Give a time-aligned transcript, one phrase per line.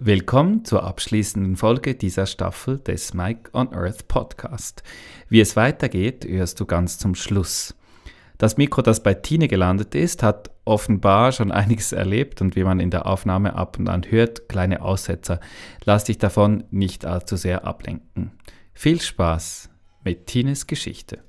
[0.00, 4.84] Willkommen zur abschließenden Folge dieser Staffel des Mike on Earth Podcast.
[5.28, 7.74] Wie es weitergeht, hörst du ganz zum Schluss.
[8.38, 12.78] Das Mikro, das bei Tine gelandet ist, hat offenbar schon einiges erlebt und wie man
[12.78, 15.40] in der Aufnahme ab und an hört, kleine Aussetzer.
[15.84, 18.30] Lass dich davon nicht allzu sehr ablenken.
[18.74, 19.68] Viel Spaß
[20.04, 21.24] mit Tines Geschichte.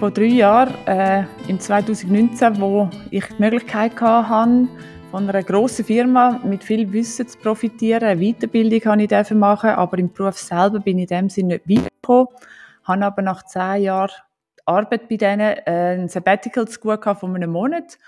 [0.00, 4.66] Vor drei Jahren, äh, im 2019, wo ich die Möglichkeit hatte,
[5.10, 8.04] von einer grossen Firma mit viel Wissen zu profitieren.
[8.04, 11.68] Eine Weiterbildung konnte ich machen, aber im Beruf selber bin ich in dem Sinne nicht
[11.68, 12.28] weitergekommen.
[12.84, 14.12] Habe aber nach zehn Jahren
[14.64, 17.98] Arbeit bei denen äh, ein Sabbatical zu gut von einem Monat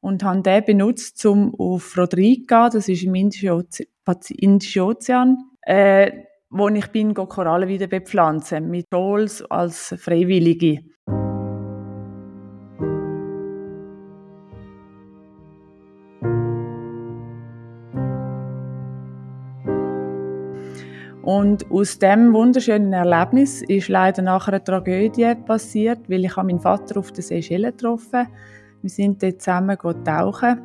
[0.00, 6.12] und habe den benutzt, um auf Rodriga, das ist im Indischen Ozean, äh,
[6.48, 10.91] wo ich bin, Korallen wieder bepflanzen mit Trolls als Freiwillige.
[21.22, 26.98] Und aus dem wunderschönen Erlebnis ist leider nachher eine Tragödie passiert, weil ich meinen Vater
[26.98, 28.26] auf der Seychellen getroffen
[28.82, 30.60] Wir sind dort zusammen tauchen.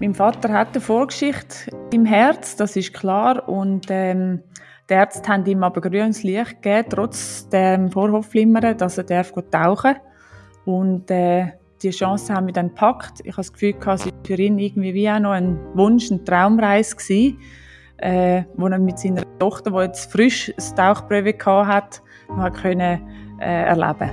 [0.00, 3.48] Mein Vater hat eine Vorgeschichte im Herz, das ist klar.
[3.48, 4.44] Und ähm,
[4.88, 9.82] die Ärzte haben ihm aber grünes Licht gegeben, trotz dem Vorhofflimmern, dass er tauchen darf.
[10.66, 11.48] Und äh,
[11.82, 13.20] die Chance haben wir dann gepackt.
[13.24, 16.22] Ich habe das Gefühl, es war für ihn irgendwie wie auch noch ein Wunsch, eine
[16.22, 17.38] Traumreise gewesen
[17.98, 21.34] äh, wo er mit seiner Tochter, die jetzt frisch das Tauchprüfe
[21.66, 24.10] hat, noch können, äh, erleben.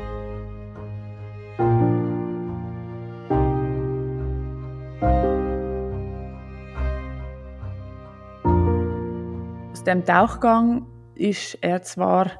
[9.71, 12.31] Aus dem Tauchgang ist er zwar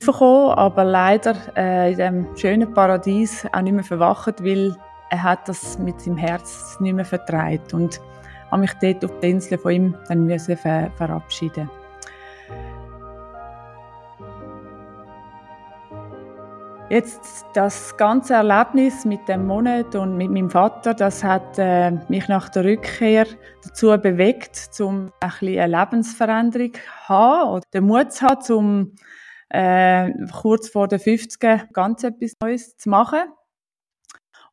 [0.00, 4.76] gekommen, aber leider äh, in dem schönen Paradies auch nicht mehr verwacht, weil
[5.10, 7.74] er hat das mit seinem Herz nicht mehr vertreibt.
[7.74, 8.00] Und
[8.54, 11.68] habe mich dort auf der Insel von ihm dann müssen ver verabschieden.
[16.88, 22.28] Jetzt das ganze Erlebnis mit dem Monat und mit meinem Vater, das hat äh, mich
[22.28, 23.26] nach der Rückkehr
[23.64, 28.94] dazu bewegt, um ein bisschen eine Lebensveränderung zu haben oder den Mut zu haben, um
[29.48, 33.24] äh, kurz vor der 50 ganz etwas Neues zu machen.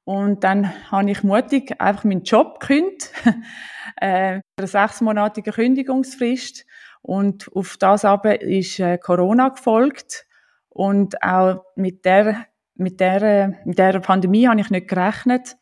[0.03, 3.11] Und dann habe ich mutig einfach meinen Job gekündigt,
[3.97, 6.65] äh, eine sechsmonatige Kündigungsfrist.
[7.01, 10.25] Und auf das aber ist äh, Corona gefolgt.
[10.69, 15.57] Und auch mit der, mit der, mit der Pandemie habe ich nicht gerechnet.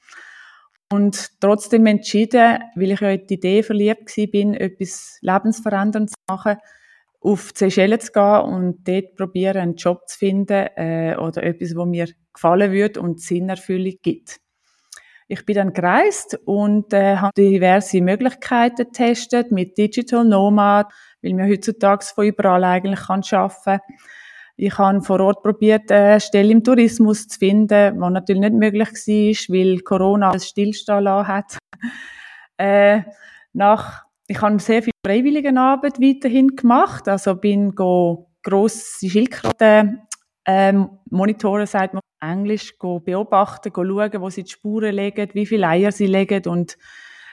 [0.92, 6.58] Und trotzdem entschieden, weil ich ja die Idee verliebt war, etwas lebensveränderndes zu machen,
[7.22, 11.76] auf die Seychellen zu gehen und dort probieren, einen Job zu finden äh, oder etwas,
[11.76, 14.40] wo mir gefallen würde und Sinnerfüllung gibt.
[15.28, 20.88] Ich bin dann gereist und äh, habe diverse Möglichkeiten getestet mit Digital Nomad,
[21.22, 23.82] weil man heutzutage von überall eigentlich kann arbeiten
[24.56, 28.90] Ich habe vor Ort probiert, eine Stelle im Tourismus zu finden, was natürlich nicht möglich
[28.90, 31.58] war, weil Corona alles Stillstand hat.
[32.58, 33.02] äh,
[33.54, 40.04] nach ich habe sehr viel Freiwilligenarbeit weiterhin gemacht, also bin go grosse Schildkröten
[40.46, 45.48] ähm, monitoren, sagt man Englisch, go beobachten, go schauen, wo sie die Spuren legen, wie
[45.48, 46.78] viele Eier sie legen und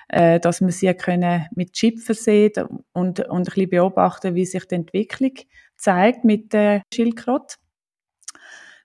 [0.09, 2.53] äh, dass man sie können mit Chip versehen
[2.93, 5.33] und, und ein bisschen beobachten, wie sich die Entwicklung
[5.77, 7.57] zeigt mit der Schildkröte.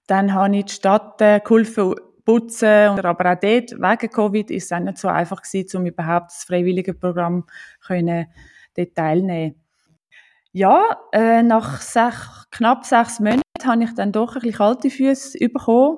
[0.07, 1.95] Dann habe ich die Stadt äh, geholfen,
[2.25, 2.99] putzen.
[2.99, 6.43] Aber auch dort, wegen Covid, ist es auch nicht so einfach gewesen, um überhaupt das
[6.43, 7.45] freiwillige Programm
[7.85, 8.27] können,
[8.75, 9.55] dort teilnehmen
[10.51, 15.37] Ja, äh, nach sech, knapp sechs Monaten habe ich dann doch ein bisschen kalte Füße
[15.39, 15.97] bekommen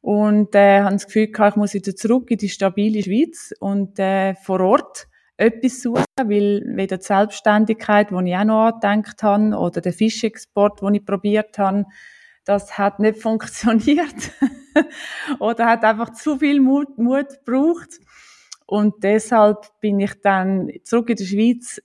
[0.00, 3.98] und äh, habe das Gefühl gehabt, ich muss wieder zurück in die stabile Schweiz und
[3.98, 5.06] äh, vor Ort
[5.36, 10.82] etwas suchen, weil weder die Selbstständigkeit, die ich auch noch angedenkt habe, oder der Fischexport,
[10.82, 11.86] den ich probiert habe,
[12.44, 14.32] das hat nicht funktioniert
[15.38, 18.00] oder hat einfach zu viel Mut, Mut gebraucht.
[18.66, 21.82] Und deshalb bin ich dann zurück in die Schweiz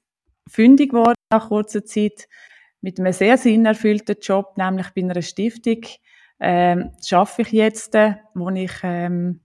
[0.47, 2.27] fündig geworden nach kurzer Zeit
[2.81, 5.81] mit einem sehr sinnerfüllten Job, nämlich bei einer Stiftung
[6.39, 9.41] ähm, schaffe ich jetzt, äh, wo ich ähm,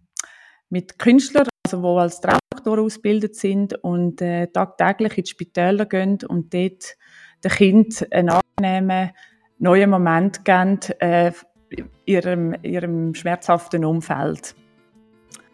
[0.69, 6.19] mit Künstlern, also wo als Traumdoktor ausgebildet sind und äh, tagtäglich in die Spitäler gehen
[6.27, 6.97] und dort
[7.45, 9.11] den Kind einen angenehmen
[9.59, 11.33] neuen Moment geben äh,
[12.05, 14.55] ihrem, ihrem schmerzhaften Umfeld.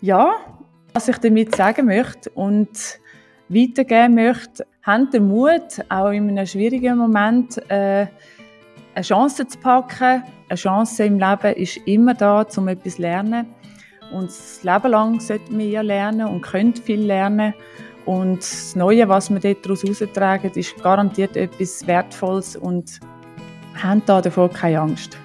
[0.00, 0.36] Ja,
[0.94, 2.98] was ich damit sagen möchte und
[3.48, 8.06] weitergeben möchte, haben den Mut, auch in einem schwierigen Moment äh,
[8.94, 10.22] eine Chance zu packen.
[10.48, 13.46] Eine Chance im Leben ist immer da, um etwas zu lernen.
[14.12, 17.52] Und das Leben lang sollten wir ja lernen und können viel lernen.
[18.06, 23.00] Und das Neue, was wir daraus heraustragen, ist garantiert etwas Wertvolles und
[23.74, 25.18] haben da davor keine Angst.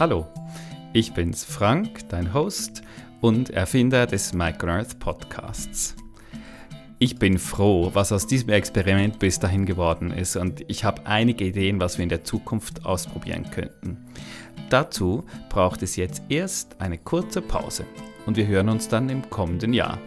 [0.00, 0.28] Hallo,
[0.92, 2.82] ich bin's Frank, dein Host
[3.20, 5.96] und Erfinder des Micro Earth Podcasts.
[7.00, 11.46] Ich bin froh, was aus diesem Experiment bis dahin geworden ist und ich habe einige
[11.46, 13.96] Ideen, was wir in der Zukunft ausprobieren könnten.
[14.70, 17.84] Dazu braucht es jetzt erst eine kurze Pause
[18.24, 19.98] und wir hören uns dann im kommenden Jahr.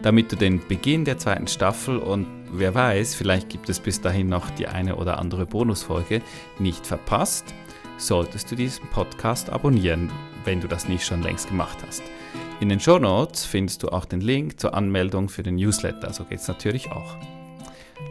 [0.00, 4.30] Damit du den Beginn der zweiten Staffel und wer weiß, vielleicht gibt es bis dahin
[4.30, 6.22] noch die eine oder andere Bonusfolge
[6.58, 7.52] nicht verpasst,
[7.98, 10.10] solltest du diesen Podcast abonnieren,
[10.44, 12.02] wenn du das nicht schon längst gemacht hast.
[12.60, 16.24] In den Show Notes findest du auch den Link zur Anmeldung für den Newsletter, so
[16.24, 17.16] geht es natürlich auch.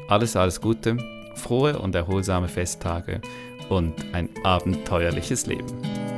[0.08, 0.98] Alles, alles Gute,
[1.36, 3.22] frohe und erholsame Festtage
[3.70, 6.14] und ein abenteuerliches Leben.